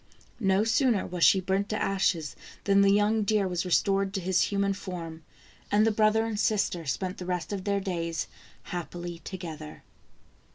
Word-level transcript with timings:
No 0.39 0.63
sooner 0.63 1.05
was 1.05 1.23
she 1.23 1.39
burnt 1.39 1.69
to 1.69 1.79
ashes 1.79 2.35
than 2.63 2.81
the 2.81 2.89
young 2.89 3.21
deer 3.21 3.47
was 3.47 3.65
restored 3.65 4.15
to 4.15 4.19
his 4.19 4.41
human 4.41 4.73
form, 4.73 5.21
and 5.71 5.85
the 5.85 5.91
brother 5.91 6.25
and 6.25 6.39
sister 6.39 6.87
spent 6.87 7.19
the 7.19 7.25
rest 7.27 7.53
of 7.53 7.65
their 7.65 7.79
days 7.79 8.25
happily 8.63 9.19
together. 9.19 9.83